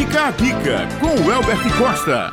[0.00, 2.32] Fica a dica com o Elbert Costa.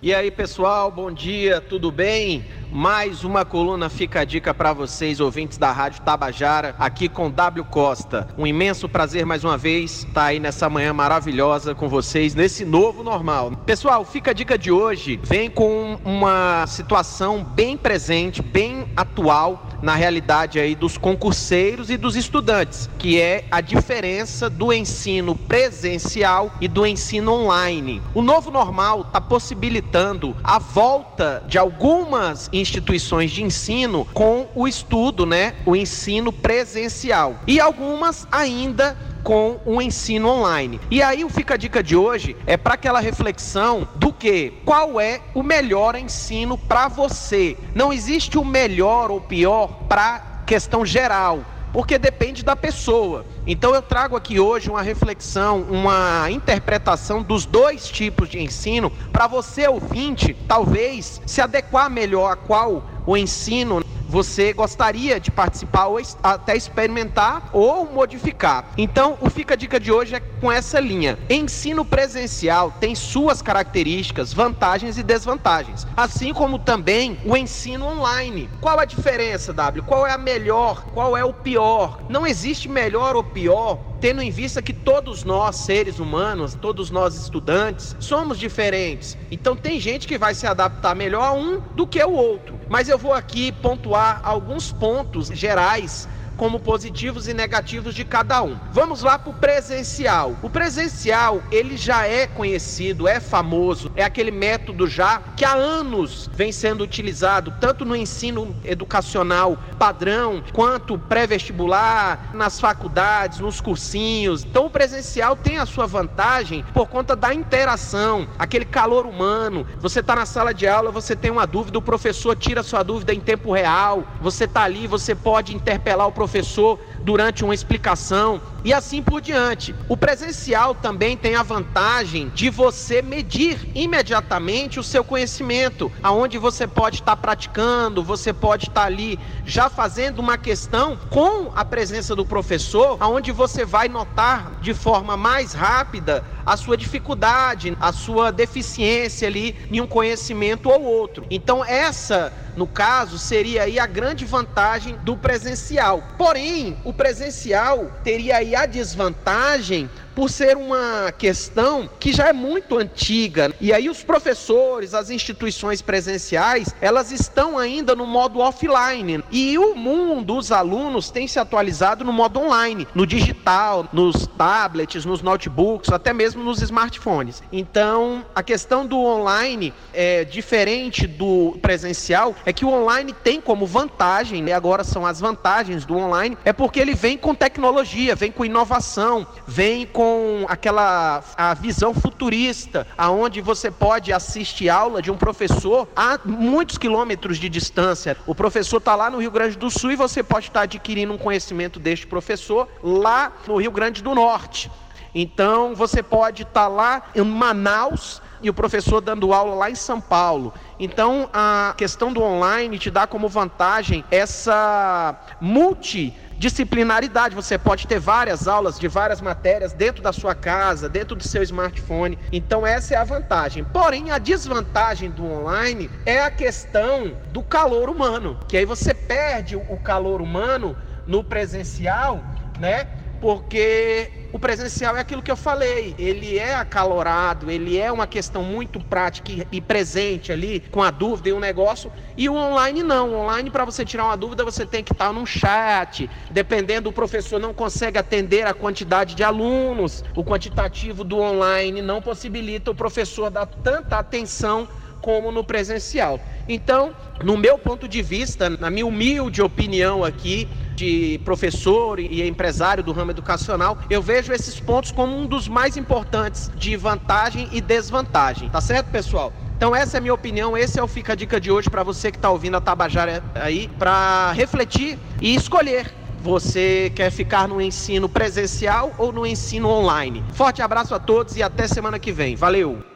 [0.00, 2.44] E aí, pessoal, bom dia, tudo bem?
[2.70, 7.64] Mais uma coluna fica a dica para vocês, ouvintes da Rádio Tabajara, aqui com W
[7.64, 8.28] Costa.
[8.38, 12.64] Um imenso prazer mais uma vez estar tá aí nessa manhã maravilhosa com vocês, nesse
[12.64, 13.56] novo normal.
[13.66, 19.94] Pessoal, fica a dica de hoje, vem com uma situação bem presente, bem atual na
[19.94, 26.68] realidade aí dos concurseiros e dos estudantes, que é a diferença do ensino presencial e
[26.68, 28.02] do ensino online.
[28.14, 35.24] O novo normal está possibilitando a volta de algumas instituições de ensino com o estudo,
[35.26, 37.40] né, o ensino presencial.
[37.46, 40.80] E algumas ainda com o ensino online.
[40.90, 45.00] E aí o Fica a Dica de hoje é para aquela reflexão do que qual
[45.00, 47.56] é o melhor ensino para você.
[47.74, 53.24] Não existe o melhor ou pior para questão geral porque depende da pessoa.
[53.46, 59.26] Então eu trago aqui hoje uma reflexão, uma interpretação dos dois tipos de ensino para
[59.26, 66.00] você ouvinte, talvez se adequar melhor a qual o ensino você gostaria de participar ou
[66.22, 68.72] até experimentar ou modificar.
[68.76, 71.16] Então, o Fica a Dica de hoje é com essa linha.
[71.30, 78.50] Ensino presencial tem suas características, vantagens e desvantagens, assim como também o ensino online.
[78.60, 79.84] Qual a diferença, W?
[79.84, 80.84] Qual é a melhor?
[80.92, 82.00] Qual é o pior?
[82.08, 87.14] Não existe melhor ou pior tendo em vista que todos nós, seres humanos, todos nós
[87.14, 89.16] estudantes, somos diferentes.
[89.30, 92.58] Então tem gente que vai se adaptar melhor a um do que o outro.
[92.68, 98.56] Mas eu vou aqui pontuar alguns pontos gerais como positivos e negativos de cada um.
[98.72, 100.36] Vamos lá para o presencial.
[100.42, 106.28] O presencial, ele já é conhecido, é famoso, é aquele método já que há anos
[106.32, 114.44] vem sendo utilizado, tanto no ensino educacional padrão, quanto pré-vestibular, nas faculdades, nos cursinhos.
[114.44, 119.66] Então o presencial tem a sua vantagem por conta da interação, aquele calor humano.
[119.78, 123.14] Você está na sala de aula, você tem uma dúvida, o professor tira sua dúvida
[123.14, 128.72] em tempo real, você está ali, você pode interpelar o professor durante uma explicação e
[128.72, 129.74] assim por diante.
[129.88, 136.66] O presencial também tem a vantagem de você medir imediatamente o seu conhecimento, aonde você
[136.66, 142.24] pode estar praticando, você pode estar ali já fazendo uma questão com a presença do
[142.24, 149.28] professor, aonde você vai notar de forma mais rápida a sua dificuldade, a sua deficiência
[149.28, 151.24] ali em um conhecimento ou outro.
[151.30, 156.02] Então essa, no caso, seria aí a grande vantagem do presencial.
[156.18, 162.76] Porém, o presencial teria aí a desvantagem por ser uma questão que já é muito
[162.76, 163.54] antiga.
[163.58, 169.24] E aí os professores, as instituições presenciais, elas estão ainda no modo offline.
[169.30, 175.06] E o mundo, os alunos têm se atualizado no modo online, no digital, nos tablets,
[175.06, 177.42] nos notebooks, até mesmo nos smartphones.
[177.50, 183.64] Então, a questão do online é diferente do presencial, é que o online tem como
[183.64, 184.52] vantagem, né?
[184.52, 189.26] agora são as vantagens do online, é porque ele vem com tecnologia, vem com inovação,
[189.46, 195.88] vem com com aquela a visão futurista, aonde você pode assistir aula de um professor
[195.94, 198.16] a muitos quilômetros de distância.
[198.26, 201.18] O professor está lá no Rio Grande do Sul e você pode estar adquirindo um
[201.18, 204.70] conhecimento deste professor lá no Rio Grande do Norte.
[205.14, 210.00] Então você pode estar lá em Manaus e o professor dando aula lá em São
[210.00, 210.52] Paulo.
[210.78, 217.34] Então a questão do online te dá como vantagem essa multi disciplinaridade.
[217.34, 221.42] Você pode ter várias aulas de várias matérias dentro da sua casa, dentro do seu
[221.42, 222.18] smartphone.
[222.32, 223.62] Então, essa é a vantagem.
[223.62, 229.54] Porém, a desvantagem do online é a questão do calor humano, que aí você perde
[229.54, 230.74] o calor humano
[231.06, 232.24] no presencial,
[232.58, 232.86] né?
[233.20, 238.44] Porque o presencial é aquilo que eu falei, ele é acalorado, ele é uma questão
[238.44, 242.82] muito prática e presente ali, com a dúvida e o um negócio, e o online
[242.82, 243.10] não.
[243.10, 246.92] O online, para você tirar uma dúvida, você tem que estar num chat, dependendo, o
[246.92, 252.74] professor não consegue atender a quantidade de alunos, o quantitativo do online não possibilita o
[252.74, 254.68] professor dar tanta atenção
[255.00, 256.20] como no presencial.
[256.48, 260.48] Então, no meu ponto de vista, na minha humilde opinião aqui,
[260.80, 265.76] de professor e empresário do ramo educacional, eu vejo esses pontos como um dos mais
[265.76, 268.48] importantes de vantagem e desvantagem.
[268.48, 269.32] Tá certo, pessoal?
[269.56, 271.82] Então essa é a minha opinião, esse é o Fica a Dica de hoje para
[271.82, 275.92] você que está ouvindo a Tabajara aí, para refletir e escolher.
[276.22, 280.24] Você quer ficar no ensino presencial ou no ensino online?
[280.32, 282.36] Forte abraço a todos e até semana que vem.
[282.36, 282.89] Valeu!